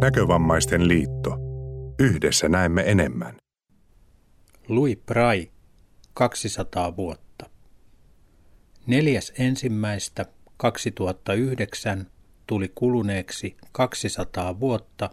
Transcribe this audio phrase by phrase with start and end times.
[0.00, 1.38] Näkövammaisten liitto.
[1.98, 3.36] Yhdessä näemme enemmän.
[4.68, 5.50] Louis Prai,
[6.14, 7.50] 200 vuotta.
[8.86, 10.26] Neljäs ensimmäistä
[10.56, 12.06] 2009
[12.46, 15.10] tuli kuluneeksi 200 vuotta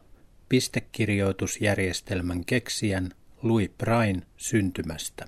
[0.50, 3.10] pistekirjoitusjärjestelmän keksijän
[3.44, 5.26] Louis Brain syntymästä.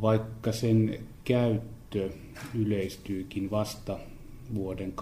[0.01, 2.09] vaikka sen käyttö
[2.55, 3.99] yleistyykin vasta
[4.53, 4.93] vuoden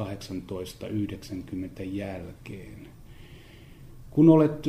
[0.47, 2.87] 1890 jälkeen.
[4.09, 4.65] Kun olet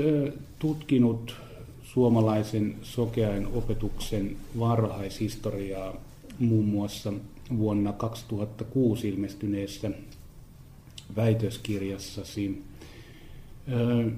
[0.59, 1.37] tutkinut
[1.83, 5.97] suomalaisen sokeain opetuksen varhaishistoriaa
[6.39, 7.13] muun muassa
[7.59, 9.91] vuonna 2006 ilmestyneessä
[11.17, 12.63] väitöskirjassasi,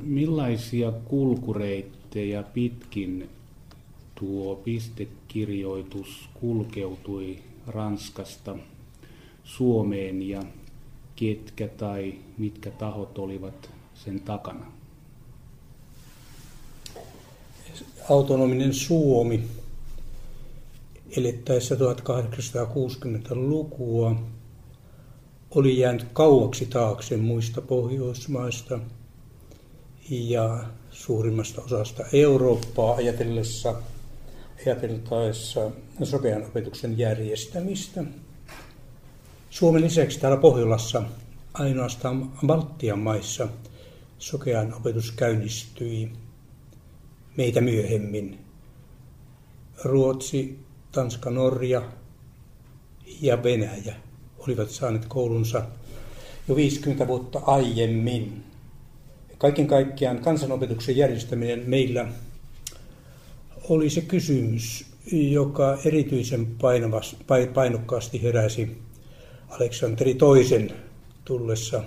[0.03, 3.29] millaisia kulkureittejä pitkin
[4.15, 4.57] tuo
[5.33, 8.57] pistekirjoitus kulkeutui Ranskasta
[9.45, 10.43] Suomeen ja
[11.17, 14.73] ketkä tai mitkä tahot olivat sen takana?
[18.09, 19.45] Autonominen Suomi
[21.17, 24.17] elettäessä 1860-lukua
[25.51, 28.79] oli jäänyt kauaksi taakse muista Pohjoismaista
[30.11, 33.75] ja suurimmasta osasta Eurooppaa ajatellessa,
[34.67, 35.71] ajateltaessa
[36.03, 38.05] sokean opetuksen järjestämistä.
[39.51, 41.03] Suomen lisäksi täällä Pohjolassa
[41.55, 43.49] ainoastaan Baltian maissa
[44.19, 46.13] sokean opetus käynnistyi
[47.37, 48.39] meitä myöhemmin.
[49.85, 50.59] Ruotsi,
[50.93, 51.83] Tanska, Norja
[53.21, 53.95] ja Venäjä
[54.39, 55.63] olivat saaneet koulunsa
[56.49, 58.45] jo 50 vuotta aiemmin.
[59.39, 62.09] Kaiken kaikkiaan kansanopetuksen järjestäminen meillä
[63.69, 66.57] oli se kysymys, joka erityisen
[67.55, 68.79] painokkaasti heräsi
[69.49, 70.73] Aleksanteri toisen
[71.25, 71.83] tullessa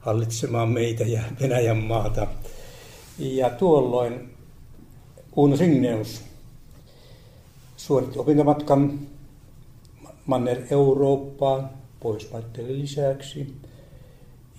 [0.00, 2.26] hallitsemaan meitä ja Venäjän maata.
[3.18, 4.34] Ja tuolloin
[5.36, 6.22] Uno Signeus
[7.76, 9.00] suoritti opintomatkan
[10.26, 11.70] Manner-Eurooppaan
[12.00, 13.54] Pohjoismaiden lisäksi.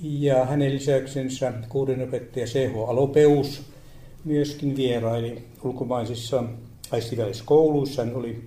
[0.01, 2.89] Ja hänen lisäksensä kuuden opettaja C.H.
[2.89, 3.72] Alopeus
[4.25, 6.43] myöskin vieraili ulkomaisissa
[6.91, 8.05] aistiväliskouluissa.
[8.05, 8.43] Hän oli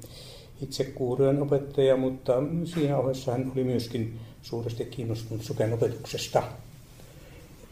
[0.63, 2.33] itse kuuden opettaja, mutta
[2.65, 6.43] siinä ohessa hän oli myöskin suuresti kiinnostunut suken opetuksesta.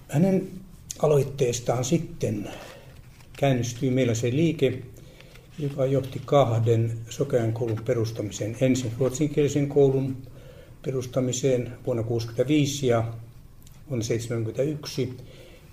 [0.08, 0.48] Hänen
[0.98, 2.48] aloitteestaan sitten
[3.36, 4.82] käynnistyi meillä se liike,
[5.58, 8.56] joka johti kahden sokean koulun perustamiseen.
[8.60, 10.16] Ensin ruotsinkielisen koulun
[10.82, 12.98] perustamiseen vuonna 1965 ja
[13.90, 15.16] vuonna 1971,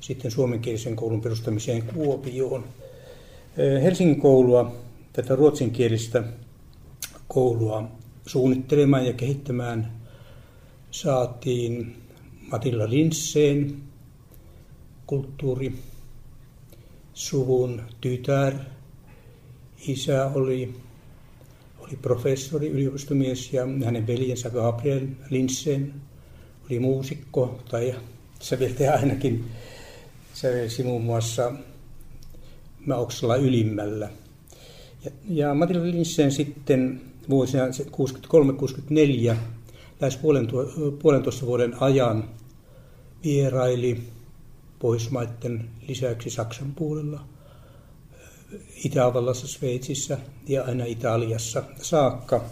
[0.01, 2.63] sitten suomenkielisen koulun perustamiseen Kuopioon.
[3.83, 4.75] Helsingin koulua,
[5.13, 6.23] tätä ruotsinkielistä
[7.27, 7.91] koulua
[8.25, 9.91] suunnittelemaan ja kehittämään
[10.91, 11.95] saatiin
[12.51, 13.77] Matilla Linsseen,
[15.07, 15.73] kulttuuri,
[17.13, 18.53] suvun tytär,
[19.87, 20.73] isä oli,
[21.79, 25.93] oli professori, yliopistomies ja hänen veljensä Gabriel Linsen
[26.65, 27.95] oli muusikko tai
[28.39, 29.45] säveltäjä ainakin.
[30.33, 31.51] Sävelsi muun muassa
[32.85, 34.09] Mauksella ylimmällä.
[35.05, 37.63] Ja, ja Matilda Linsen sitten vuosina
[39.33, 39.35] 63-64
[40.01, 40.19] lähes
[41.01, 42.29] puolentoista vuoden ajan
[43.23, 44.03] vieraili
[44.79, 47.25] Pohjoismaiden lisäksi Saksan puolella,
[48.85, 50.17] Itävallassa, Sveitsissä
[50.47, 52.43] ja aina Italiassa saakka.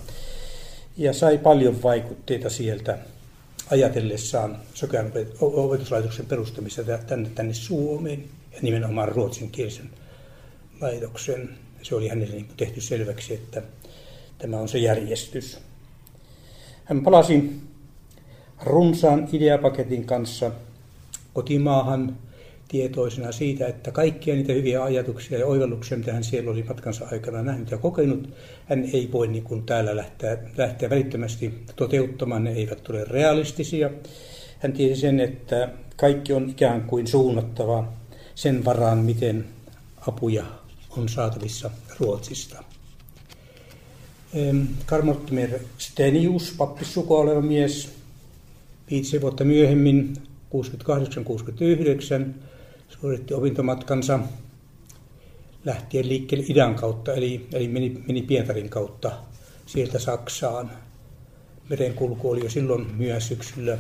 [0.97, 2.99] Ja sai paljon vaikutteita sieltä
[3.71, 5.11] ajatellessaan sokean
[5.41, 9.89] opetuslaitoksen perustamista tänne, tänne Suomeen ja nimenomaan ruotsinkielisen
[10.81, 11.49] laitoksen.
[11.81, 13.61] Se oli hänelle niin tehty selväksi, että
[14.37, 15.59] tämä on se järjestys.
[16.83, 17.61] Hän palasi
[18.63, 20.51] runsaan ideapaketin kanssa
[21.33, 22.17] kotimaahan
[22.69, 27.41] tietoisena siitä, että kaikkia niitä hyviä ajatuksia ja oivalluksia, mitä hän siellä oli matkansa aikana
[27.41, 28.29] nähnyt ja kokenut,
[28.65, 33.89] hän ei voi niin kuin täällä lähteä, lähteä välittömästi toteuttamaan, ne eivät tule realistisia.
[34.59, 37.93] Hän tiesi sen, että kaikki on ikään kuin suunnattava
[38.35, 39.45] sen varaan, miten
[40.07, 40.45] apuja
[40.97, 42.63] on saatavissa Ruotsista.
[44.85, 47.89] Karl Mortimer Stenius, pappissuko oleva mies,
[48.91, 50.13] viisi vuotta myöhemmin,
[50.53, 52.48] 68-69,
[52.89, 54.19] suoritti opintomatkansa
[55.65, 59.11] lähtien liikkeelle idän kautta, eli, eli meni, meni Pietarin kautta
[59.65, 60.71] sieltä Saksaan.
[61.69, 62.87] Merenkulku oli jo silloin
[63.19, 63.77] syksyllä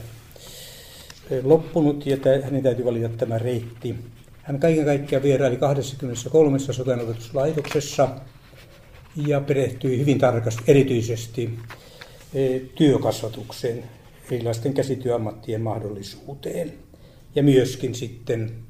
[1.43, 3.95] loppunut ja hänen täytyy valita tämä reitti.
[4.41, 8.09] Hän kaiken kaikkiaan vieraili 23 sotanopetuslaitoksessa
[9.27, 11.59] ja perehtyi hyvin tarkasti erityisesti
[12.33, 13.83] e, työkasvatukseen,
[14.31, 16.73] erilaisten käsityöammattien mahdollisuuteen
[17.35, 18.68] ja myöskin sitten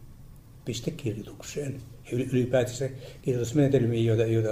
[0.70, 1.82] pistekirjoitukseen
[2.12, 2.90] ylipäätänsä
[3.22, 4.50] kirjoitusmenetelmiin, joita, joita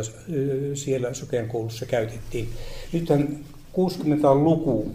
[0.73, 2.49] siellä Sokean koulussa käytettiin.
[2.93, 3.39] Nythän
[3.73, 4.91] 60-luku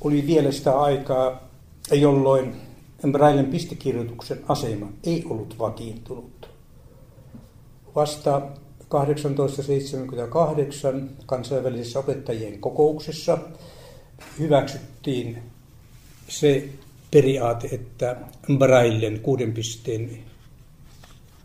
[0.00, 1.48] oli vielä sitä aikaa,
[1.92, 2.56] jolloin
[3.12, 6.48] Braillen pistekirjoituksen asema ei ollut vakiintunut.
[7.94, 8.42] Vasta
[8.88, 13.38] 1878 kansainvälisessä opettajien kokouksessa
[14.38, 15.38] hyväksyttiin
[16.28, 16.68] se
[17.10, 18.16] periaate, että
[18.58, 20.31] Braillen kuuden pisteen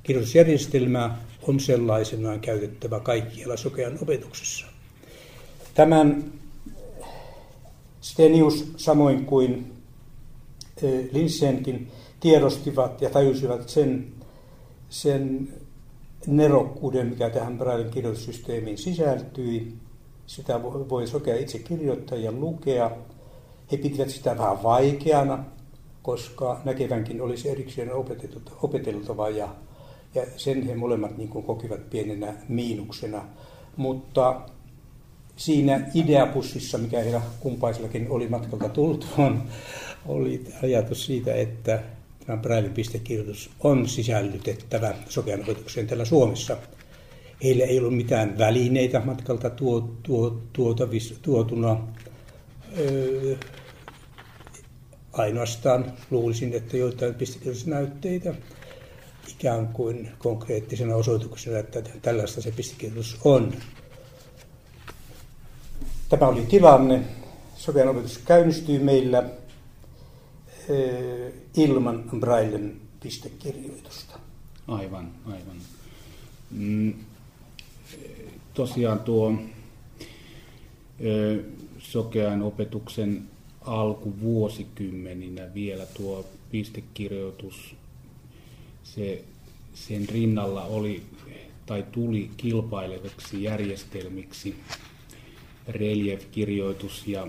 [0.08, 1.16] kirjoitusjärjestelmä
[1.48, 4.66] on sellaisenaan käytettävä kaikkialla sokean opetuksessa.
[5.74, 6.24] Tämän
[8.02, 9.74] Stenius samoin kuin
[11.12, 14.08] Linsenkin tiedostivat ja tajusivat sen,
[14.90, 15.54] sen
[16.28, 19.74] nerokkuuden, mikä tähän Braillen kirjoitussysteemiin sisältyi.
[20.28, 22.92] Sitä voi sokea itse kirjoittaa ja lukea.
[23.72, 25.46] He pitivät sitä vähän vaikeana,
[26.02, 27.92] koska näkevänkin olisi erikseen
[28.62, 29.56] opeteltava ja,
[30.18, 33.26] ja sen he molemmat niin kuin kokivat pienenä miinuksena.
[33.78, 34.42] Mutta
[35.36, 39.44] siinä ideapussissa, mikä heillä kumpaisellakin oli matkalta tullut, on,
[40.06, 41.84] oli ajatus siitä, että
[42.26, 46.58] tämä Braille-pistekirjoitus on sisällytettävä sokean opetukseen täällä Suomessa.
[47.44, 51.78] Heillä ei ollut mitään välineitä matkalta tuo, tuo, tuotavis, tuotuna.
[52.78, 53.36] Öö,
[55.14, 58.34] ainoastaan luulisin, että joitain pistekirjoitusnäytteitä
[59.40, 63.54] ikään kuin konkreettisena osoituksena, että tällaista se pistekirjoitus on.
[66.10, 67.02] Tämä oli tilanne.
[67.56, 69.24] Sokean opetus käynnistyi meillä
[70.70, 74.20] Eh, ilman Braillen pistekirjoitusta.
[74.68, 75.58] Aivan, aivan.
[76.52, 76.94] Mm,
[78.54, 79.34] tosiaan tuo
[81.06, 81.44] ö,
[81.80, 83.24] sokean opetuksen
[83.62, 87.76] alkuvuosikymmeninä vielä tuo pistekirjoitus,
[88.96, 89.24] se,
[89.74, 91.04] sen rinnalla oli
[91.66, 94.56] tai tuli kilpailevaksi järjestelmiksi
[95.68, 97.28] relief-kirjoitus ja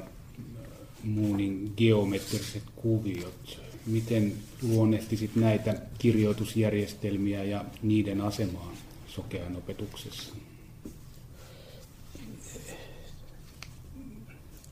[1.05, 3.61] muunin geometriset kuviot.
[3.87, 8.73] Miten luonnehtisit näitä kirjoitusjärjestelmiä ja niiden asemaa
[9.07, 10.35] sokean opetuksessa?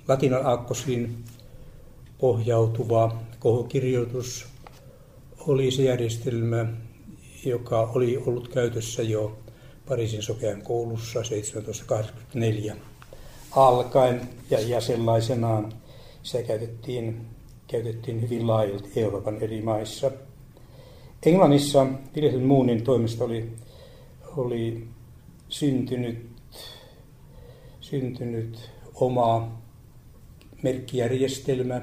[0.08, 1.24] Latinan aakkosiin
[2.18, 4.46] pohjautuva kohokirjoitus
[5.46, 6.66] oli se järjestelmä,
[7.44, 9.38] joka oli ollut käytössä jo
[9.88, 12.76] Pariisin sokean koulussa 1784
[13.56, 15.72] alkaen ja, ja sellaisenaan
[16.22, 17.26] sitä käytettiin,
[17.66, 20.10] käytettiin hyvin laajalti Euroopan eri maissa.
[21.26, 21.86] Englannissa
[22.16, 23.52] Wilhelm Moonin toimesta oli,
[24.36, 24.88] oli
[25.48, 26.28] syntynyt,
[27.80, 29.58] syntynyt oma
[30.62, 31.80] merkkijärjestelmä,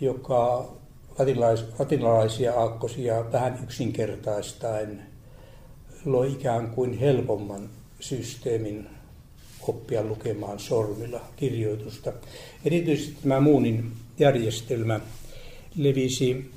[0.00, 0.72] joka
[1.18, 5.02] latinalais, latinalaisia aakkosia vähän yksinkertaistaen
[6.04, 8.86] loi ikään kuin helpomman systeemin
[9.68, 12.12] oppia lukemaan sormilla kirjoitusta.
[12.64, 15.00] Erityisesti tämä Muunin järjestelmä
[15.76, 16.50] levisi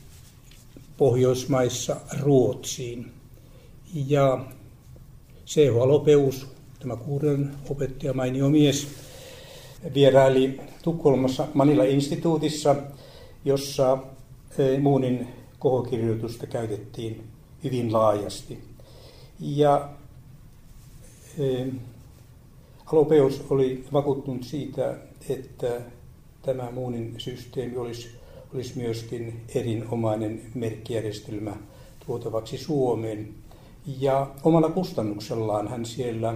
[0.97, 3.11] Pohjoismaissa Ruotsiin.
[4.07, 4.45] Ja
[5.47, 5.75] C.H.
[5.75, 6.47] Lopeus,
[6.79, 8.87] tämä kuuden opettaja, mainio mies,
[9.93, 12.75] vieraili Tukholmassa Manila-instituutissa,
[13.45, 13.97] jossa
[14.81, 15.27] Muunin
[15.59, 17.23] kohokirjoitusta käytettiin
[17.63, 18.59] hyvin laajasti.
[19.39, 19.89] Ja
[22.85, 24.97] Alopeus oli vakuuttunut siitä,
[25.29, 25.81] että
[26.41, 28.09] tämä Muunin systeemi olisi,
[28.53, 31.55] olisi myöskin erinomainen merkkijärjestelmä
[32.05, 33.29] tuotavaksi Suomeen.
[33.99, 36.35] Ja omalla kustannuksellaan hän siellä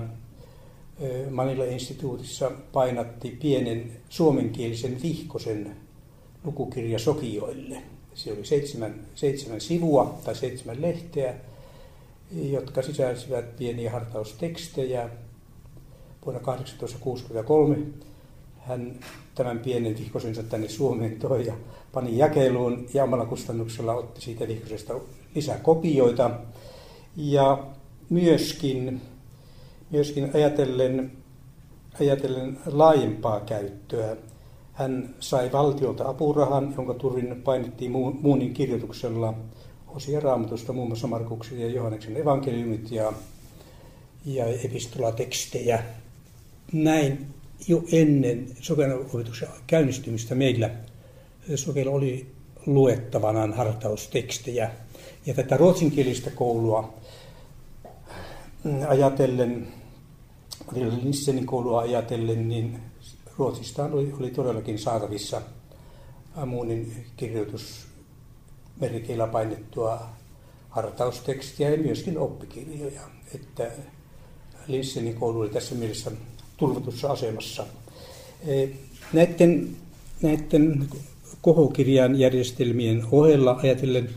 [1.29, 5.75] Manila-instituutissa painatti pienen suomenkielisen vihkosen
[6.43, 7.81] lukukirja Sokioille.
[8.13, 11.35] Se oli seitsemän, seitsemän sivua tai seitsemän lehteä,
[12.31, 15.09] jotka sisälsivät pieniä hartaustekstejä.
[16.25, 17.77] Vuonna 1863
[18.59, 18.99] hän
[19.35, 21.53] tämän pienen vihkosensa tänne Suomeen toi ja
[21.91, 24.93] pani jakeluun ja omalla kustannuksella otti siitä vihkosesta
[25.35, 26.31] lisää kopioita.
[27.15, 27.63] Ja
[28.09, 29.01] myöskin,
[29.91, 31.11] myöskin ajatellen,
[32.01, 34.17] ajatellen laajempaa käyttöä,
[34.79, 39.33] hän sai valtiolta apurahan, jonka turvin painettiin Muunin kirjoituksella
[39.87, 43.13] osia raamatusta, muun muassa Markuksen ja Johanneksen evankeliumit ja,
[44.25, 45.83] ja epistolatekstejä.
[46.73, 47.27] Näin
[47.67, 48.91] jo ennen sokean
[49.67, 50.69] käynnistymistä meillä
[51.55, 52.27] sokella oli
[52.65, 54.71] luettavanaan hartaustekstejä.
[55.25, 56.93] Ja tätä ruotsinkielistä koulua
[58.87, 59.67] ajatellen,
[61.03, 62.88] Linsenin koulua ajatellen, niin
[63.39, 65.41] Ruotsista oli, oli todellakin saatavissa
[66.35, 67.87] Amunin kirjoitus
[68.79, 70.09] merkeillä painettua
[70.69, 73.01] hartaustekstiä ja myöskin oppikirjoja.
[73.35, 73.71] Että
[74.67, 76.11] Linsenin koulu oli tässä mielessä
[76.57, 77.65] turvatussa asemassa.
[78.47, 78.67] E,
[79.13, 79.77] näiden,
[80.21, 80.89] näiden
[81.41, 84.09] kohokirjan järjestelmien ohella ajatellen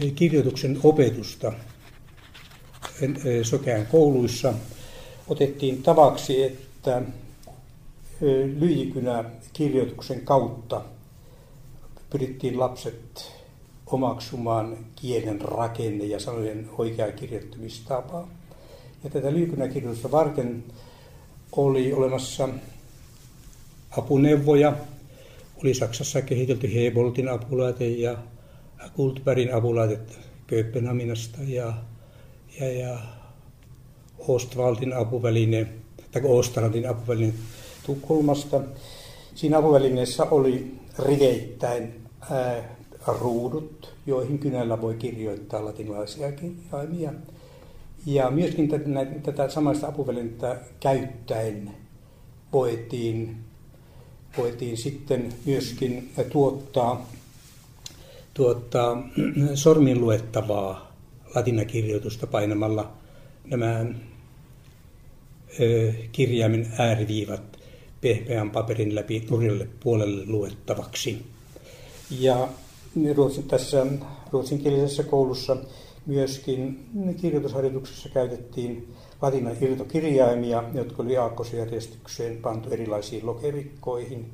[0.00, 1.52] e, kirjoituksen opetusta
[3.02, 4.54] e, Sokean kouluissa
[5.28, 7.02] otettiin tavaksi, että
[8.60, 10.82] lyijykynä kirjoituksen kautta
[12.10, 13.32] pyrittiin lapset
[13.86, 18.28] omaksumaan kielen rakenne ja sanojen oikea kirjoittamistapa.
[19.04, 20.64] Ja tätä lyijykynäkirjoitusta varten
[21.52, 22.48] oli olemassa
[23.90, 24.76] apuneuvoja.
[25.62, 28.18] Oli Saksassa kehitelty Heboltin apulaite ja
[28.96, 29.98] Kultbergin apulaite
[30.46, 31.74] Kööpenhaminasta ja,
[32.60, 32.98] ja, ja
[34.18, 35.66] Ostwaldin apuväline,
[36.12, 37.34] tai Ostrandin apuväline
[37.86, 38.60] Tukholmasta.
[39.34, 41.94] Siinä apuvälineessä oli riveittäin
[42.30, 47.12] ää, ruudut, joihin kynällä voi kirjoittaa latinalaisia kirjaimia.
[48.06, 51.70] Ja myöskin tätä, tätä samaista apuvälinettä käyttäen
[52.52, 53.36] voitiin,
[54.36, 57.06] voitiin sitten myöskin tuottaa,
[58.34, 59.08] tuottaa
[59.54, 60.92] sormin luettavaa
[61.34, 62.92] latinakirjoitusta painamalla
[63.44, 63.84] nämä
[66.12, 67.49] kirjaimen ääriviivat
[68.00, 71.26] pehmeän paperin läpi nurjalle puolelle luettavaksi.
[72.10, 72.48] Ja
[73.14, 73.86] Ruotsin, tässä
[74.32, 75.56] ruotsinkielisessä koulussa
[76.06, 76.88] myöskin
[77.20, 84.30] kirjoitusharjoituksessa käytettiin latinan irtokirjaimia, jotka oli aakkosjärjestykseen pantu erilaisiin lokerikkoihin.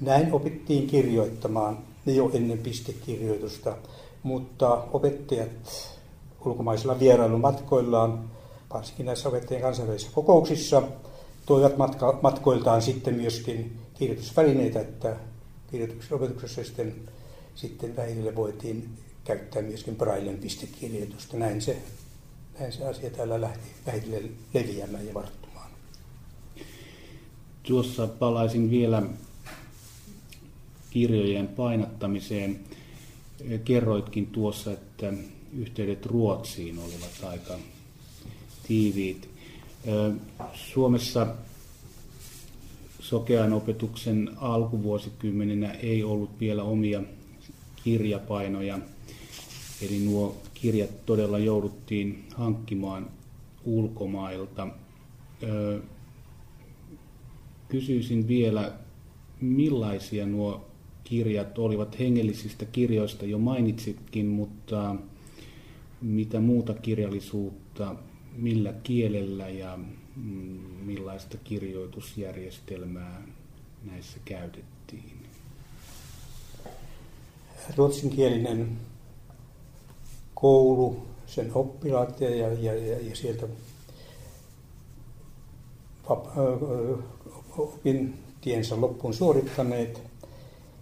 [0.00, 3.76] Näin opittiin kirjoittamaan jo ennen pistekirjoitusta,
[4.22, 5.50] mutta opettajat
[6.44, 8.30] ulkomaisilla vierailumatkoillaan,
[8.74, 10.82] varsinkin näissä opettajien kansainvälisissä kokouksissa,
[11.46, 15.16] toivat matka, matkoiltaan sitten myöskin kirjoitusvälineitä, että
[15.70, 16.94] kirjoituksen opetuksessa sitten,
[17.54, 18.88] sitten vähille voitiin
[19.24, 21.36] käyttää myöskin Brailen pistekirjoitusta.
[21.36, 21.76] Näin se,
[22.60, 24.22] näin se asia täällä lähti vähille
[24.54, 25.70] leviämään ja varttumaan.
[27.62, 29.02] Tuossa palaisin vielä
[30.90, 32.60] kirjojen painattamiseen.
[33.64, 35.12] Kerroitkin tuossa, että
[35.58, 37.58] yhteydet Ruotsiin olivat aika
[38.68, 39.31] tiiviit.
[40.54, 41.26] Suomessa
[43.00, 47.02] sokean opetuksen alkuvuosikymmeninä ei ollut vielä omia
[47.84, 48.78] kirjapainoja,
[49.82, 53.10] eli nuo kirjat todella jouduttiin hankkimaan
[53.64, 54.68] ulkomailta.
[57.68, 58.72] Kysyisin vielä,
[59.40, 60.66] millaisia nuo
[61.04, 64.96] kirjat olivat hengellisistä kirjoista jo mainitsitkin, mutta
[66.00, 67.96] mitä muuta kirjallisuutta
[68.36, 69.78] millä kielellä ja
[70.16, 70.24] mm,
[70.82, 73.22] millaista kirjoitusjärjestelmää
[73.84, 75.26] näissä käytettiin?
[77.76, 78.78] Ruotsinkielinen
[80.34, 83.46] koulu, sen oppilaat ja, ja, ja, ja sieltä
[87.58, 90.02] opin tiensä loppuun suorittaneet.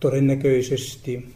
[0.00, 1.34] Todennäköisesti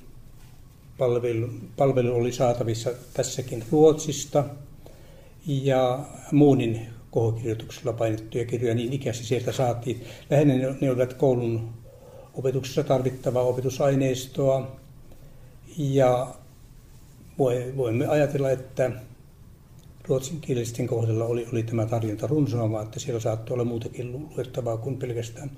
[0.99, 4.45] palvelu, palvelu oli saatavissa tässäkin Ruotsista
[5.47, 10.05] ja muunin kohokirjoituksella painettuja kirjoja niin ikäisesti sieltä saatiin.
[10.31, 11.69] Lähinnä ne olivat koulun
[12.35, 14.76] opetuksessa tarvittavaa opetusaineistoa
[15.79, 16.35] ja
[17.76, 18.91] voimme ajatella, että
[20.09, 25.51] ruotsinkielisten kohdalla oli, oli tämä tarjonta runsaamaa, että siellä saattoi olla muutakin luettavaa kuin pelkästään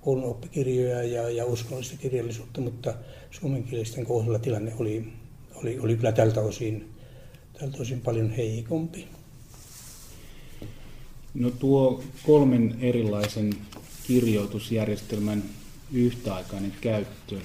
[0.00, 2.94] koulun oppikirjoja ja, ja uskonnollista kirjallisuutta, mutta
[3.30, 5.12] suomenkielisten kohdalla tilanne oli,
[5.54, 6.90] oli, oli kyllä tältä osin,
[7.60, 9.08] tältä osin paljon heikompi.
[11.34, 13.52] No tuo kolmen erilaisen
[14.06, 15.42] kirjoitusjärjestelmän
[15.92, 17.36] yhtäaikainen käyttö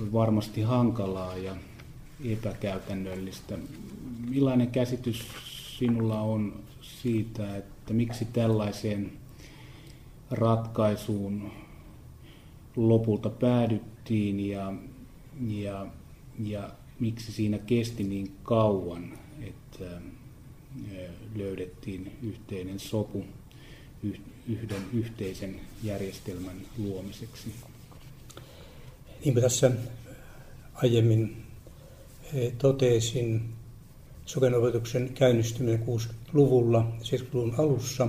[0.00, 1.56] on varmasti hankalaa ja
[2.32, 3.58] epäkäytännöllistä.
[4.28, 5.26] Millainen käsitys
[5.78, 9.12] sinulla on siitä, että miksi tällaiseen
[10.30, 11.50] ratkaisuun
[12.76, 14.72] lopulta päädyttiin ja,
[15.46, 15.86] ja,
[16.44, 20.00] ja miksi siinä kesti niin kauan, että
[21.34, 23.24] löydettiin yhteinen sopu
[24.48, 27.54] yhden yhteisen järjestelmän luomiseksi.
[29.24, 29.70] Niin kuin tässä
[30.74, 31.36] aiemmin
[32.58, 33.53] totesin,
[34.24, 38.08] sokenopetuksen käynnistyminen 60-luvulla, 70-luvun alussa,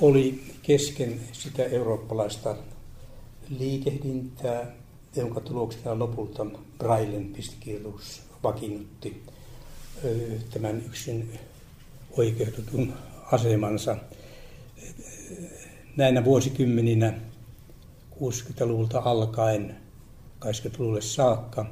[0.00, 2.56] oli kesken sitä eurooppalaista
[3.58, 4.72] liikehdintää,
[5.16, 6.46] jonka tuloksena lopulta
[6.78, 9.22] Brailen pistikirjoitus vakiinnutti
[10.50, 11.38] tämän yksin
[12.16, 12.92] oikeutetun
[13.32, 13.96] asemansa.
[15.96, 17.14] Näinä vuosikymmeninä
[18.14, 19.76] 60-luvulta alkaen
[20.44, 21.66] 80-luvulle saakka,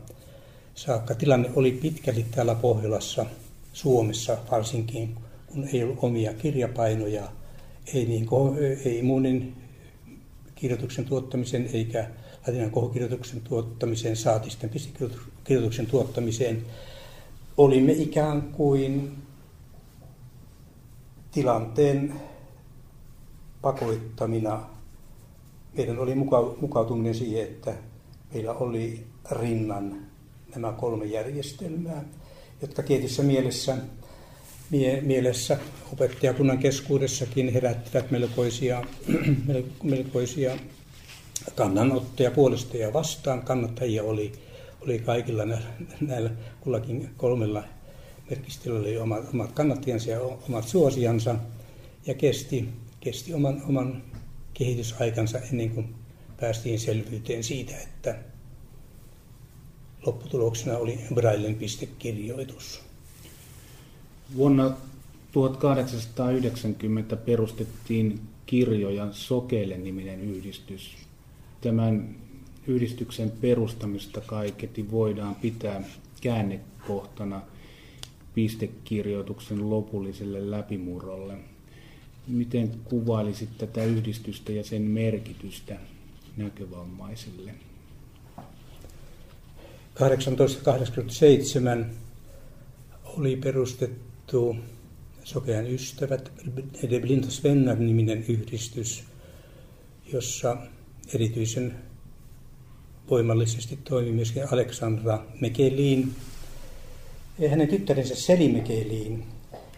[0.81, 3.27] saakka tilanne oli pitkälti täällä Pohjolassa,
[3.73, 5.15] Suomessa varsinkin,
[5.47, 7.29] kun ei ollut omia kirjapainoja,
[7.95, 8.29] ei, niin,
[8.85, 9.55] ei muunin
[10.55, 12.11] kirjoituksen tuottamisen eikä
[12.47, 14.71] latinan kohokirjoituksen tuottamiseen, saati sitten
[15.87, 16.63] tuottamiseen
[17.57, 19.13] olimme ikään kuin
[21.31, 22.15] tilanteen
[23.63, 24.67] pakoittamina.
[25.77, 26.15] Meidän oli
[26.61, 27.75] mukautuminen siihen, että
[28.35, 30.10] meillä oli rinnan
[30.55, 32.05] nämä kolme järjestelmää,
[32.63, 33.77] jotka tietyssä mielessä,
[34.71, 35.59] mie, mielessä
[35.93, 38.85] opettajakunnan keskuudessakin herättivät melkoisia,
[39.83, 40.57] melkoisia
[41.55, 43.43] kannanottoja puolesta ja vastaan.
[43.43, 44.33] Kannattajia oli
[44.81, 45.43] oli kaikilla
[46.01, 47.65] näillä kullakin kolmella
[48.31, 51.35] merkistöllä oli omat, omat kannattajansa ja omat suosiansa
[52.07, 52.69] ja kesti,
[53.01, 54.03] kesti oman, oman
[54.55, 55.95] kehitysaikansa ennen kuin
[56.41, 58.19] päästiin selvyyteen siitä, että
[60.07, 62.81] lopputuloksena oli Braillen pistekirjoitus.
[64.37, 64.71] Vuonna
[65.33, 70.97] 1890 perustettiin kirjoja Sokeille niminen yhdistys.
[71.61, 72.17] Tämän
[72.67, 75.83] yhdistyksen perustamista kaiketi voidaan pitää
[76.21, 77.41] käännekohtana
[78.35, 81.35] pistekirjoituksen lopulliselle läpimurrolle.
[82.27, 85.77] Miten kuvailisit tätä yhdistystä ja sen merkitystä
[86.37, 87.55] näkövammaisille?
[89.95, 91.91] 1887
[93.05, 94.57] oli perustettu
[95.25, 96.33] Sokean ystävät,
[96.91, 99.05] De Blindas Vänner niminen yhdistys,
[100.13, 100.57] jossa
[101.15, 101.75] erityisen
[103.11, 106.15] voimallisesti toimi myöskin Aleksandra Mekelin.
[107.51, 109.25] Hänen tyttärensä Seli Mekelin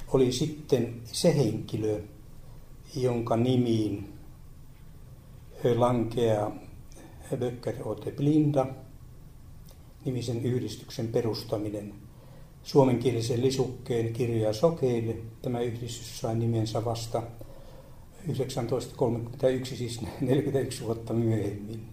[0.09, 2.01] oli sitten se henkilö,
[2.97, 4.09] jonka nimiin
[5.75, 6.57] lankeaa
[7.37, 8.67] Böcker Ote Blinda
[10.05, 11.95] nimisen yhdistyksen perustaminen.
[12.63, 17.23] Suomenkielisen lisukkeen kirjoja sokeille tämä yhdistys sai nimensä vasta
[18.27, 21.89] 1931, siis 41 vuotta myöhemmin.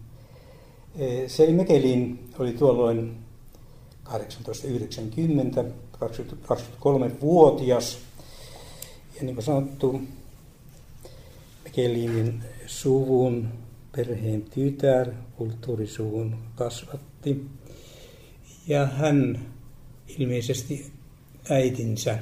[1.27, 3.17] Seli Mekelin oli tuolloin
[4.03, 7.97] 1890, 23-vuotias.
[9.15, 10.01] Ja niin kuin sanottu,
[11.63, 13.47] Mekelinin suvun
[13.95, 17.45] perheen tytär, kulttuurisuvun kasvatti.
[18.67, 19.45] Ja hän
[20.07, 20.91] ilmeisesti
[21.49, 22.19] äitinsä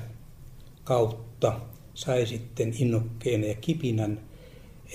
[0.84, 1.60] kautta
[1.94, 4.20] sai sitten innokkeen ja kipinän,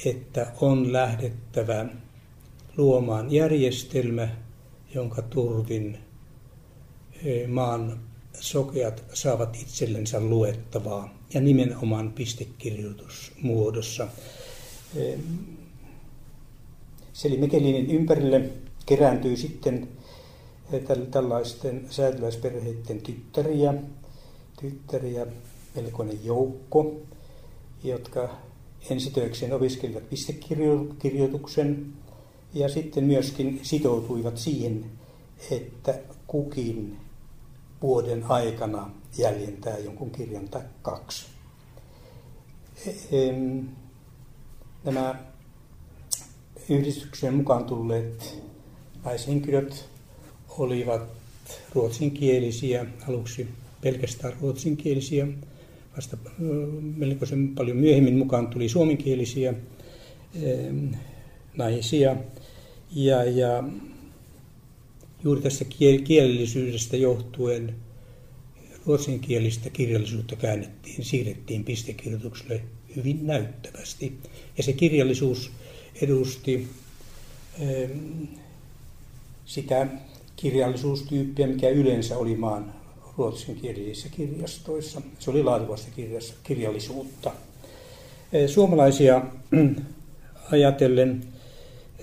[0.04, 1.86] että on lähdettävä
[2.76, 4.28] luomaan järjestelmä,
[4.94, 5.98] jonka turvin
[7.48, 8.00] maan
[8.40, 14.08] sokeat saavat itsellensä luettavaa ja nimenomaan pistekirjoitusmuodossa.
[17.12, 18.50] Seli Mekelinin ympärille
[18.86, 19.88] kerääntyi sitten
[21.10, 23.74] tällaisten säätyläisperheiden tyttäriä,
[24.60, 25.26] tyttäriä
[25.74, 26.92] melkoinen joukko,
[27.84, 28.28] jotka
[28.90, 31.92] ensitöikseen opiskelivat pistekirjoituksen
[32.54, 34.84] ja sitten myöskin sitoutuivat siihen,
[35.50, 36.96] että kukin
[37.82, 41.26] vuoden aikana jäljentää jonkun kirjan tai kaksi.
[44.84, 45.14] Nämä
[46.68, 48.42] yhdistyksen mukaan tulleet
[49.04, 49.91] naishenkilöt
[50.58, 51.02] olivat
[51.74, 53.48] ruotsinkielisiä, aluksi
[53.80, 55.28] pelkästään ruotsinkielisiä,
[55.96, 56.16] vasta
[56.96, 59.54] melkoisen paljon myöhemmin mukaan tuli suomenkielisiä
[61.56, 62.16] naisia.
[62.94, 63.64] Ja, ja
[65.24, 65.64] juuri tässä
[66.04, 67.74] kielellisyydestä johtuen
[68.86, 72.60] ruotsinkielistä kirjallisuutta käännettiin, siirrettiin pistekirjoitukselle
[72.96, 74.18] hyvin näyttävästi.
[74.56, 75.50] Ja se kirjallisuus
[76.02, 76.68] edusti
[79.44, 79.86] sitä
[80.42, 82.74] kirjallisuustyyppiä, mikä yleensä oli maan
[83.16, 85.02] ruotsinkielisissä kirjastoissa.
[85.18, 85.88] Se oli laadukasta
[86.42, 87.30] kirjallisuutta.
[88.46, 89.22] Suomalaisia
[90.52, 91.24] ajatellen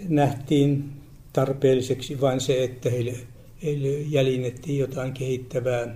[0.08, 0.90] nähtiin
[1.34, 3.14] tarpeelliseksi vain se, että heille,
[3.64, 5.96] heille jäljinnettiin jotain kehittävää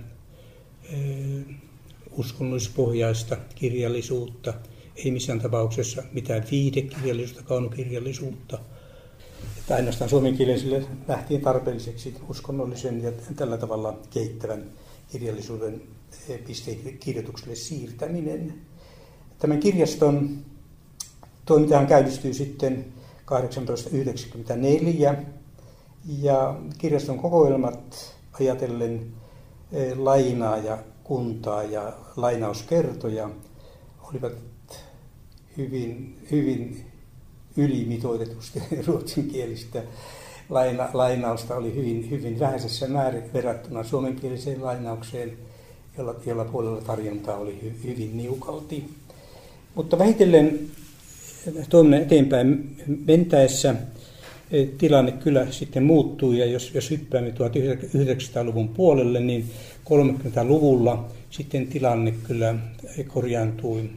[2.10, 4.54] uskonnollispohjaista kirjallisuutta,
[4.96, 8.58] ei missään tapauksessa mitään viidekirjallisuutta, kaunokirjallisuutta.
[9.58, 14.64] Että ainoastaan suomenkielisille nähtiin tarpeelliseksi uskonnollisen ja tällä tavalla kehittävän
[15.12, 15.82] kirjallisuuden
[16.46, 18.54] pistekirjoitukselle siirtäminen.
[19.38, 20.38] Tämän kirjaston
[21.44, 22.84] toimintahan käynnistyy sitten
[23.28, 25.14] 1894
[26.22, 29.06] ja kirjaston kokoelmat ajatellen
[29.72, 33.30] e, lainaa ja kuntaa ja lainauskertoja
[34.02, 34.32] olivat
[35.56, 36.86] hyvin, hyvin
[37.56, 39.82] ylimitoitetusti ruotsinkielistä
[40.48, 45.32] laina, lainausta oli hyvin, hyvin vähäisessä määrin verrattuna suomenkieliseen lainaukseen,
[45.98, 48.84] jolla, jolla puolella tarjontaa oli hy, hyvin niukalti.
[49.74, 50.60] Mutta vähitellen
[51.68, 53.74] toiminnan eteenpäin mentäessä
[54.50, 59.50] e, tilanne kyllä sitten muuttuu ja jos, jos hyppäämme 1900-luvun puolelle, niin
[59.84, 62.54] 30-luvulla sitten tilanne kyllä
[63.08, 63.90] korjaantui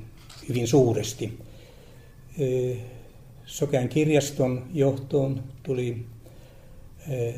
[0.50, 1.38] hyvin suuresti.
[3.48, 6.06] Sokean kirjaston johtoon tuli
[7.10, 7.34] e,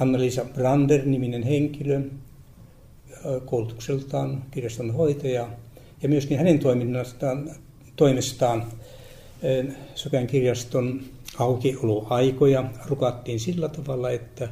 [0.00, 2.00] Annelisa Brander-niminen henkilö,
[3.44, 5.48] koulutukseltaan kirjaston hoitaja,
[6.02, 7.50] ja myöskin hänen toiminnastaan
[7.96, 8.66] toimestaan
[9.94, 11.00] Sokean kirjaston
[11.38, 14.48] aukioloaikoja rukattiin sillä tavalla, että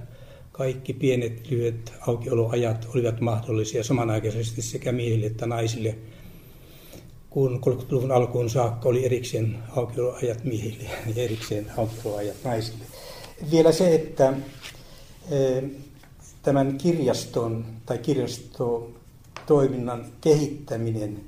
[0.52, 5.94] kaikki pienet lyhyet aukioloajat olivat mahdollisia samanaikaisesti sekä miehille että naisille.
[7.36, 12.84] Kun 30-luvun alkuun saakka oli erikseen aukioloajat miehille ja erikseen aukioloajat naisille.
[13.50, 14.32] Vielä se, että
[16.42, 21.20] tämän kirjaston tai kirjastotoiminnan kehittäminen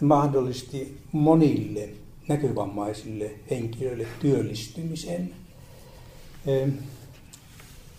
[0.00, 1.88] mahdollisti monille
[2.28, 5.34] näkövammaisille henkilöille työllistymisen.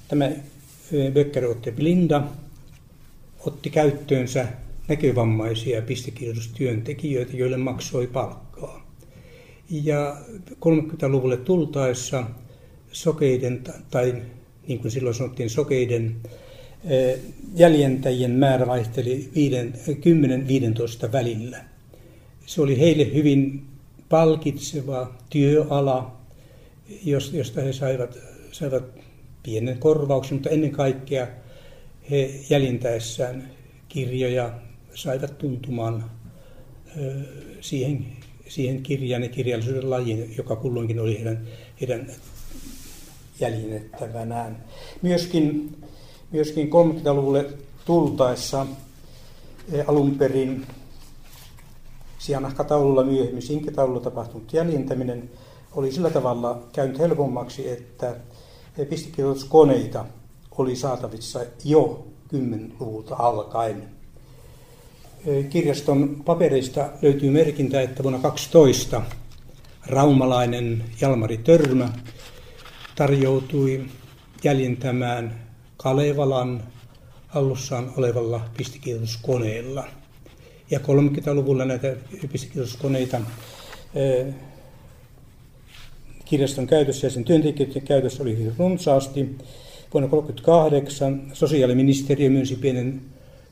[0.08, 0.32] Tämä
[1.14, 2.24] Böcker otti Blinda
[3.46, 4.48] otti käyttöönsä
[4.88, 8.86] näkövammaisia pistekirjoitustyöntekijöitä, joille maksoi palkkaa.
[9.70, 10.18] Ja
[10.52, 12.24] 30-luvulle tultaessa
[12.92, 14.22] sokeiden, tai
[14.68, 16.16] niin kuin silloin sanottiin, sokeiden
[17.56, 19.30] jäljentäjien määrä vaihteli
[21.08, 21.64] 10-15 välillä.
[22.46, 23.66] Se oli heille hyvin
[24.10, 26.18] palkitseva työala,
[27.34, 28.18] josta he saivat,
[28.52, 28.84] saivat
[29.44, 31.28] pienen korvauksen, mutta ennen kaikkea
[32.12, 33.52] he jäljentäessään
[33.90, 34.54] kirjoja
[34.96, 36.12] saivat tuntumaan
[37.62, 38.06] siihen,
[38.48, 41.48] siihen kirjaan ja kirjallisuuden lajiin, joka kulloinkin oli heidän,
[41.82, 42.08] heidän
[43.40, 44.64] jäljennettävänään.
[45.02, 45.78] Myöskin,
[46.32, 47.46] myöskin 30-luvulle
[47.86, 48.68] tultaessa
[49.88, 50.66] alun perin
[52.20, 55.30] Sianahkataululla myöhemmin sinketaululla tapahtunut jäljentäminen
[55.72, 58.16] oli sillä tavalla käynyt helpommaksi, että
[58.90, 60.06] pistekirjoituskoneita
[60.58, 63.90] oli saatavissa jo 10-luvulta alkaen.
[65.50, 69.02] Kirjaston papereista löytyy merkintä, että vuonna 12
[69.88, 71.90] raumalainen Jalmari Törmä
[72.96, 73.86] tarjoutui
[74.44, 75.42] jäljentämään
[75.78, 76.64] Kalevalan
[77.28, 79.88] hallussaan olevalla pistekirjoituskoneella–
[80.72, 81.96] Ja 30-luvulla näitä
[82.32, 83.22] pistekirjoituskoneita
[86.26, 89.20] kirjaston käytössä ja sen työntekijöiden käytössä oli runsaasti.
[89.94, 93.02] Vuonna 1938 sosiaaliministeriö myönsi pienen,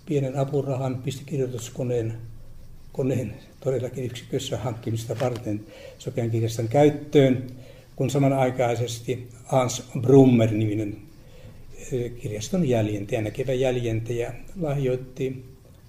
[0.05, 2.13] pienen apurahan pistekirjoituskoneen
[2.91, 5.65] koneen todellakin yksikössä hankkimista varten
[5.97, 7.47] sokean kirjaston käyttöön,
[7.95, 10.97] kun samanaikaisesti Hans Brummer-niminen
[12.21, 15.45] kirjaston jäljentäjä, näkevä jäljentäjä, lahjoitti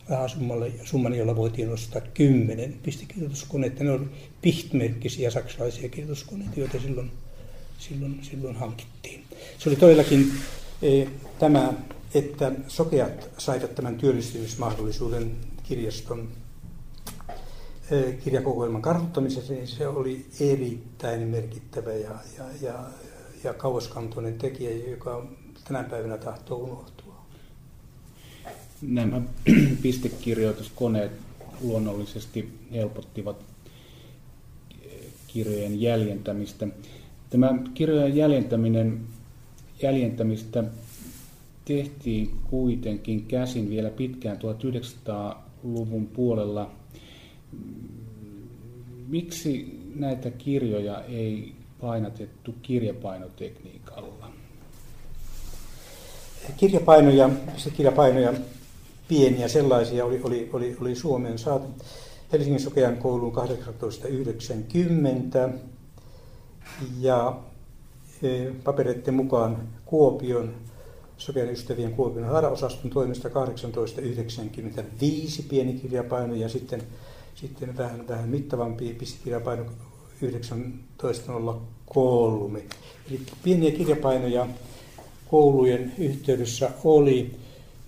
[0.08, 3.84] rahasummalle summan, jolla voitiin ostaa kymmenen pistekirjoituskoneita.
[3.84, 4.08] Ne olivat
[4.42, 7.10] pihtmerkkisiä saksalaisia kirjoituskoneita, joita silloin,
[7.78, 9.24] silloin, silloin hankittiin.
[9.58, 10.32] Se oli todellakin
[10.82, 11.06] e,
[11.38, 11.72] tämä,
[12.14, 16.28] että sokeat saivat tämän työllistymismahdollisuuden kirjaston
[17.90, 22.84] e, kirjakokoelman kartuttamisessa, niin se oli erittäin merkittävä ja, ja, ja,
[23.44, 25.26] ja kauaskantoinen tekijä, joka
[25.64, 27.14] tänä päivänä tahtoo unohtua.
[28.82, 29.20] Nämä
[29.82, 31.12] pistekirjoituskoneet
[31.60, 33.36] luonnollisesti helpottivat
[35.26, 36.66] kirjojen jäljentämistä.
[37.30, 39.00] Tämä kirjojen jäljentäminen,
[39.82, 40.64] jäljentämistä
[41.64, 46.70] tehtiin kuitenkin käsin vielä pitkään 1900-luvun puolella.
[49.08, 54.30] Miksi näitä kirjoja ei painatettu kirjapainotekniikalla?
[56.56, 58.34] Kirjapainoja, se kirjapainoja,
[59.08, 61.66] pieniä sellaisia oli, oli, oli, oli Suomeen saatu.
[62.32, 65.48] Helsingin Sokean kouluun 1890
[67.00, 67.36] ja
[68.22, 70.54] e, papereiden mukaan Kuopion
[71.18, 76.82] Sokean ystävien Kuopion haraosaston toimesta 1895 pieni kirjapaino ja sitten,
[77.34, 79.64] sitten vähän, vähän mittavampi pistikirjapaino
[80.98, 82.62] 1903.
[83.10, 84.48] Eli pieniä kirjapainoja
[85.30, 87.30] koulujen yhteydessä oli.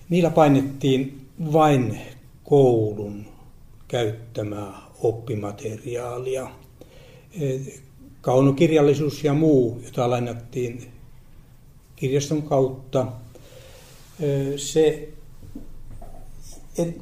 [0.08, 2.00] Niillä painettiin vain
[2.44, 3.24] koulun
[3.88, 6.50] käyttämää oppimateriaalia.
[7.40, 7.58] E,
[8.20, 10.95] kaunokirjallisuus ja muu, jota lainattiin
[11.96, 13.06] kirjaston kautta,
[14.56, 15.08] se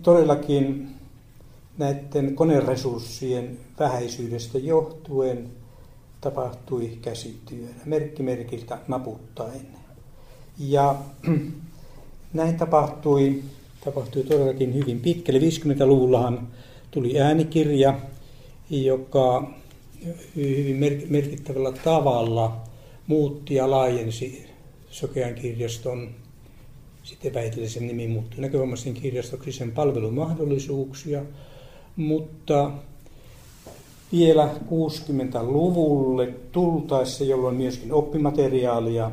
[0.02, 0.88] todellakin
[1.78, 5.50] näiden koneresurssien vähäisyydestä johtuen
[6.20, 9.66] tapahtui käsityönä, merkkimerkiltä naputtaen.
[10.58, 10.96] Ja
[12.32, 13.42] näin tapahtui,
[13.84, 15.40] tapahtui todellakin hyvin pitkälle.
[15.40, 16.48] 50-luvullahan
[16.90, 18.00] tuli äänikirja,
[18.70, 19.50] joka
[20.36, 20.76] hyvin
[21.08, 22.56] merkittävällä tavalla
[23.06, 24.53] muutti ja laajensi
[24.94, 26.08] Sokean kirjaston,
[27.02, 31.22] sitten väitellen sen nimi muuttui näkövammaisen kirjastoksi sen palvelumahdollisuuksia,
[31.96, 32.70] mutta
[34.12, 39.10] vielä 60-luvulle tultaessa, jolloin myöskin oppimateriaalia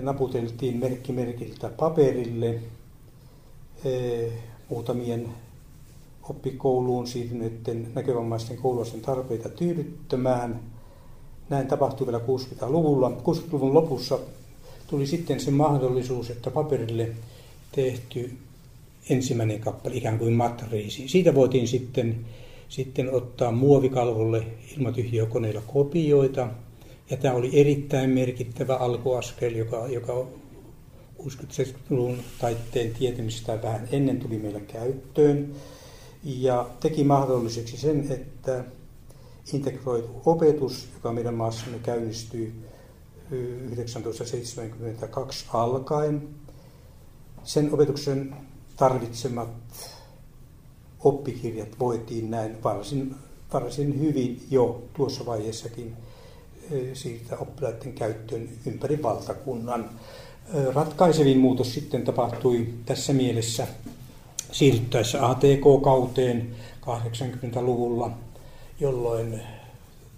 [0.00, 2.58] naputeltiin merkkimerkiltä paperille
[4.68, 5.28] muutamien
[6.30, 10.60] oppikouluun siirtyneiden näkövammaisten koululaisten tarpeita tyydyttämään.
[11.48, 13.10] Näin tapahtui vielä 60-luvulla.
[13.10, 14.18] 60-luvun lopussa
[14.86, 17.08] tuli sitten se mahdollisuus, että paperille
[17.72, 18.30] tehty
[19.10, 21.08] ensimmäinen kappale, ikään kuin matriisi.
[21.08, 22.16] Siitä voitiin sitten,
[22.68, 26.48] sitten ottaa muovikalvolle ilmatyhjiökoneilla kopioita.
[27.10, 30.26] Ja tämä oli erittäin merkittävä alkuaskel, joka, joka
[31.20, 35.54] 60-70-luvun taitteen tietämistä vähän ennen tuli meillä käyttöön
[36.24, 38.64] ja teki mahdolliseksi sen, että
[39.52, 42.52] integroitu opetus, joka meidän maassamme käynnistyi
[43.30, 46.28] 1972 alkaen,
[47.44, 48.36] sen opetuksen
[48.76, 49.48] tarvitsemat
[51.00, 53.14] oppikirjat voitiin näin varsin,
[53.52, 55.96] varsin hyvin jo tuossa vaiheessakin
[56.92, 59.90] siirtää oppilaiden käyttöön ympäri valtakunnan.
[60.74, 63.66] Ratkaisevin muutos sitten tapahtui tässä mielessä
[64.52, 68.10] siirryttäessä ATK-kauteen 80-luvulla,
[68.80, 69.40] jolloin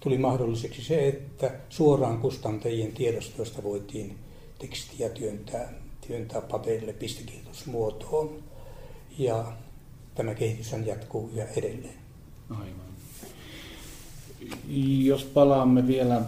[0.06, 4.18] tuli mahdolliseksi se, että suoraan kustantajien tiedostoista voitiin
[4.58, 5.72] tekstiä työntää,
[6.06, 8.42] työntää paperille pistekirjoitusmuotoon.
[9.18, 9.52] Ja
[10.14, 11.98] tämä kehitys jatkuu ja edelleen.
[12.50, 12.86] Aivan.
[15.04, 16.22] Jos palaamme vielä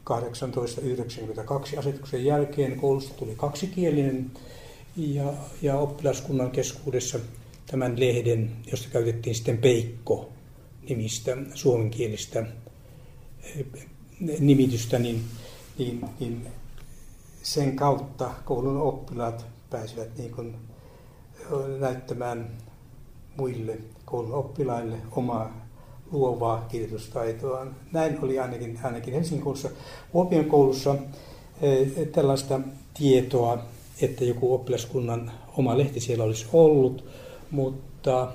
[0.04, 4.30] 1892 asetuksen jälkeen koulusta tuli kaksikielinen
[4.96, 7.18] ja, ja oppilaskunnan keskuudessa
[7.66, 10.28] tämän lehden, josta käytettiin sitten Peikko
[10.88, 12.46] nimistä suomenkielistä
[14.40, 15.24] nimitystä, niin,
[15.78, 16.46] niin, niin
[17.42, 20.56] sen kautta koulun oppilaat pääsivät niin kuin
[21.78, 22.50] näyttämään
[23.38, 25.68] muille koulun oppilaille omaa
[26.12, 27.76] luovaa kirjoitustaitoaan.
[27.92, 29.70] Näin oli ainakin, ainakin Helsingin koulussa.
[30.12, 30.96] Kuopion koulussa
[31.62, 32.60] eh, tällaista
[32.94, 33.58] tietoa,
[34.02, 37.04] että joku oppilaskunnan oma lehti siellä olisi ollut,
[37.50, 38.32] mutta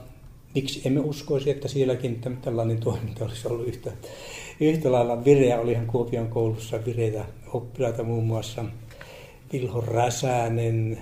[0.56, 3.92] miksi emme uskoisi, että sielläkin tällainen toiminta olisi ollut yhtä,
[4.60, 5.60] yhtä lailla vireä.
[5.60, 8.66] Olihan Kuopion koulussa vireitä oppilaita muun muassa
[9.54, 10.98] Vilho Räsänen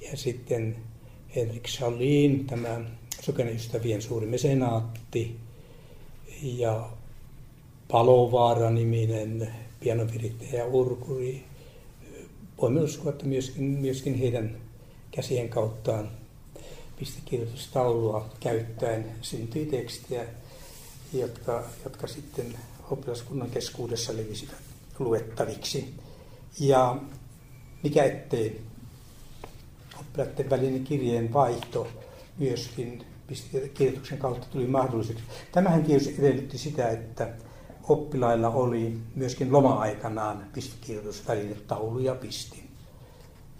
[0.00, 0.76] ja sitten
[1.36, 2.80] Henrik Salin, tämä
[3.22, 5.36] Sokeinen ystävien suuri mesenaatti,
[6.42, 6.88] ja
[7.90, 11.44] Palovaara-niminen pianovirittäjä Urkuri.
[12.60, 14.56] Voimme uskoa, että myöskin, myöskin heidän
[15.10, 16.10] käsien kauttaan
[16.98, 20.24] pistekirjoitustaulua käyttäen syntyi tekstejä,
[21.12, 22.58] jotka, jotka sitten
[22.90, 24.54] oppilaskunnan keskuudessa levisivät
[24.98, 25.94] luettaviksi.
[26.60, 26.96] Ja
[27.82, 28.60] mikä ettei
[30.00, 31.88] oppilaiden välinen kirjeen vaihto
[32.38, 35.24] myöskin pistekirjoituksen kautta tuli mahdolliseksi.
[35.52, 37.28] Tämähän tietysti edellytti sitä, että
[37.88, 42.64] oppilailla oli myöskin loma-aikanaan pistekirjoitusväline taulu ja pisti.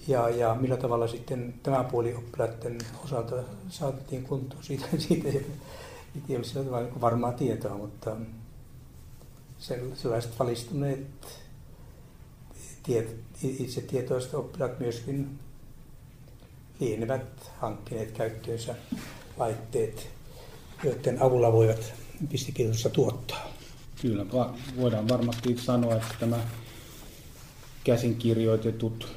[0.09, 3.37] Ja, ja millä tavalla sitten tämä puoli oppilaiden osalta
[3.69, 5.47] saatettiin kuntoon, siitä, siitä ei,
[6.29, 8.17] ei ole sillä tavalla niin varmaa tietoa, mutta
[9.95, 11.07] sellaiset valistuneet
[12.83, 15.39] tiet, itse tietoiset oppilaat myöskin
[16.81, 18.75] lienevät hankkineet käyttöönsä
[19.37, 20.11] laitteet,
[20.85, 21.93] joiden avulla voivat
[22.29, 23.49] pistekirjoitusta tuottaa.
[24.03, 24.27] Kyllä,
[24.77, 26.39] voidaan varmasti sanoa, että tämä
[27.85, 29.09] käsin kirjoitetut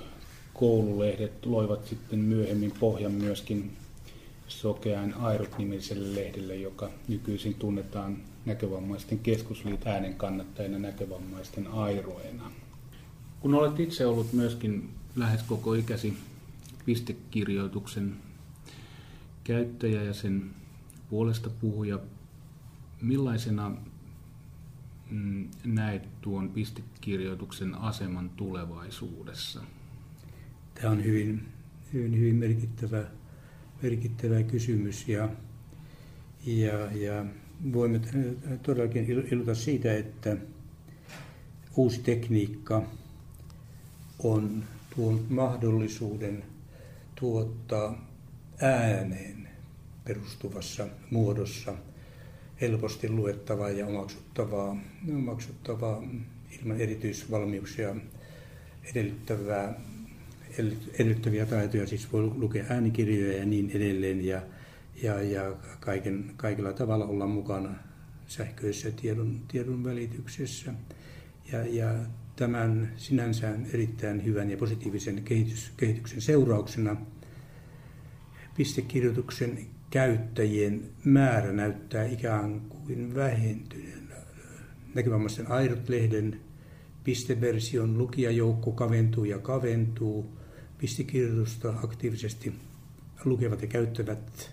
[0.53, 3.77] koululehdet loivat sitten myöhemmin pohjan myöskin
[4.47, 12.51] Sokean Airut-nimiselle lehdelle, joka nykyisin tunnetaan näkövammaisten keskusliit äänen kannattajina näkövammaisten airoena.
[13.39, 16.13] Kun olet itse ollut myöskin lähes koko ikäsi
[16.85, 18.15] pistekirjoituksen
[19.45, 20.51] käyttäjä ja sen
[21.09, 21.99] puolesta puhuja.
[23.01, 23.71] Millaisena
[25.09, 29.61] mm, näet tuon pistekirjoituksen aseman tulevaisuudessa?
[30.73, 31.45] Tämä on hyvin,
[31.93, 33.03] hyvin, hyvin merkittävä,
[33.81, 35.29] merkittävä kysymys ja,
[36.45, 37.25] ja, ja
[37.73, 38.01] voimme
[38.63, 40.37] todellakin iloita siitä, että
[41.75, 42.83] uusi tekniikka
[44.19, 44.63] on
[44.95, 46.43] tuonut mahdollisuuden
[47.19, 48.14] tuottaa
[48.61, 49.47] ääneen
[50.05, 51.73] perustuvassa muodossa
[52.61, 54.77] helposti luettavaa ja omaksuttavaa,
[55.15, 56.03] omaksuttavaa
[56.59, 57.95] ilman erityisvalmiuksia
[58.83, 59.79] edellyttävää,
[60.99, 64.41] edellyttäviä taitoja, siis voi lukea äänikirjoja ja niin edelleen ja,
[65.03, 67.75] ja, ja kaiken, kaikilla tavalla olla mukana
[68.27, 70.73] sähköisessä tiedon, tiedon välityksessä.
[71.51, 71.93] Ja, ja
[72.35, 76.95] tämän sinänsä erittäin hyvän ja positiivisen kehitys, kehityksen seurauksena–
[78.57, 84.07] pistekirjoituksen käyttäjien määrä näyttää ikään kuin vähentyneen.
[84.95, 86.39] Näkövammaisten Airut-lehden
[87.03, 90.37] pisteversion lukijajoukko kaventuu ja kaventuu.
[90.77, 92.53] Pistekirjoitusta aktiivisesti
[93.25, 94.51] lukevat ja käyttävät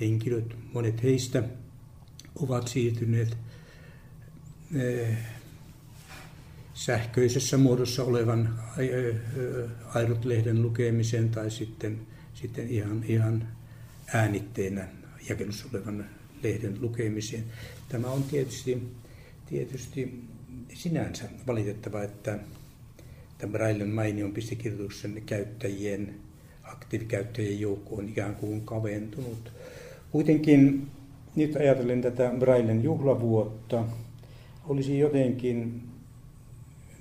[0.00, 1.42] henkilöt, monet heistä
[2.36, 3.36] ovat siirtyneet
[4.74, 5.18] eh,
[6.74, 9.16] sähköisessä muodossa olevan eh,
[9.94, 12.13] Airut-lehden lukemiseen tai sitten
[12.44, 13.48] sitten ihan, ihan
[14.14, 14.88] äänitteenä
[15.28, 16.04] jakelussa olevan
[16.42, 17.44] lehden lukemiseen.
[17.88, 18.82] Tämä on tietysti,
[19.48, 20.24] tietysti
[20.74, 22.38] sinänsä valitettava, että
[23.38, 26.14] tämä Braillen mainion pistekirjoituksen käyttäjien,
[26.62, 29.52] aktiivikäyttäjien joukko on ikään kuin kaventunut.
[30.10, 30.88] Kuitenkin
[31.36, 33.84] nyt ajatellen tätä Braillen juhlavuotta,
[34.68, 35.82] olisi jotenkin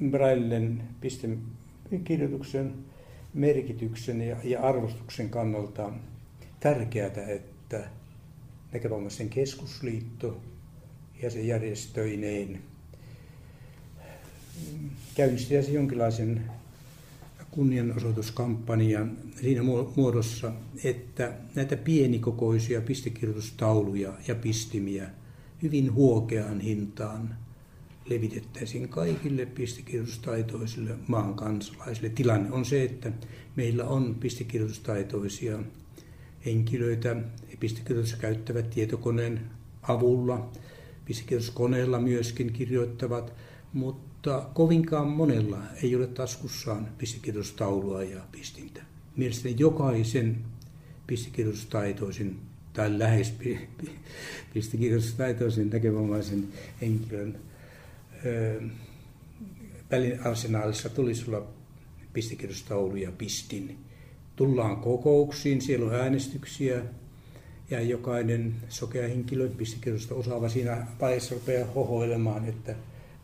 [0.10, 2.74] Braillen pistekirjoituksen
[3.34, 5.94] merkityksen ja, ja arvostuksen kannalta
[6.60, 7.84] tärkeää, että
[8.74, 10.42] Näkövammaisten keskusliitto
[11.22, 12.60] ja se järjestöineen.
[15.16, 16.52] Käynnistäisi jonkinlaisen
[17.52, 19.62] kunnianosoituskampanjan siinä
[19.96, 20.54] muodossa,
[20.84, 25.10] että näitä pienikokoisia pistekirjoitustauluja ja pistimiä
[25.64, 27.38] hyvin huokeaan hintaan
[28.06, 32.10] levitettäisiin kaikille pistekirjoitustaitoisille maan kansalaisille.
[32.10, 33.12] Tilanne on se, että
[33.56, 35.60] meillä on pistekirjoitustaitoisia
[36.46, 37.16] henkilöitä,
[37.60, 39.42] pistekirjoitusta käyttävät tietokoneen
[39.82, 40.50] avulla,
[41.06, 43.34] pistekirjoituskoneella myöskin kirjoittavat,
[43.74, 48.82] mutta kovinkaan monella ei ole taskussaan pistekirjoitustaulua ja pistintä.
[49.16, 50.38] Mielestäni jokaisen
[51.08, 52.36] pistekirjoitustaitoisen
[52.74, 53.34] tai lähes
[54.54, 56.48] pistekirjoitustaitoisen näkövammaisen
[56.82, 57.38] henkilön
[60.24, 61.48] arsenaalissa tulisi olla
[62.14, 63.78] pistekirjoitustaulu ja pistin.
[64.36, 66.82] Tullaan kokouksiin, siellä on äänestyksiä
[67.70, 72.76] ja jokainen sokea henkilö, pistekirjoitusta osaava siinä vaiheessa rupeaa hohoilemaan, että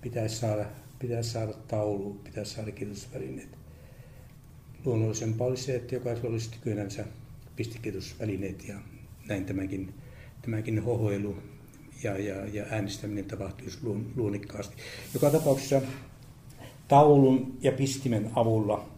[0.01, 0.65] pitäisi saada,
[0.99, 3.49] pitäisi saada taulu, pitäisi saada kirjoitusvälineet.
[4.85, 7.05] Luonnollisempaa olisi se, että jokaisella olisi tykönänsä
[7.55, 8.79] pistekirjoitusvälineet ja
[9.27, 9.93] näin tämäkin,
[10.41, 11.37] tämäkin hohoilu
[12.03, 13.79] ja, ja, ja äänestäminen tapahtuisi
[14.15, 14.75] luonnikkaasti.
[15.13, 15.81] Joka tapauksessa
[16.87, 18.89] taulun ja pistimen avulla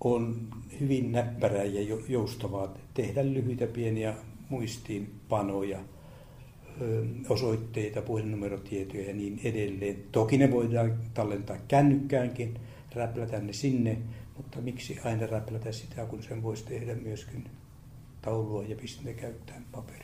[0.00, 0.48] on
[0.80, 4.14] hyvin näppärää ja joustavaa tehdä lyhyitä pieniä
[4.48, 5.78] muistiinpanoja,
[7.28, 9.96] osoitteita, puhelinnumerotietoja ja niin edelleen.
[10.12, 12.54] Toki ne voidaan tallentaa kännykkäänkin,
[12.94, 13.98] räplätä ne sinne,
[14.36, 17.44] mutta miksi aina räplätä sitä, kun sen voisi tehdä myöskin
[18.22, 20.03] taulua ja pistintä käyttäen paperille.